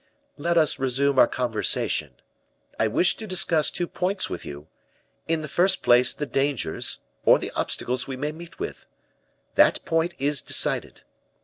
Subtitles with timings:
[0.35, 2.13] "Let us resume our conversation.
[2.79, 4.67] I wished to discuss two points with you;
[5.27, 8.87] in the first place the dangers, or the obstacles we may meet with.
[9.53, 11.01] That point is decided.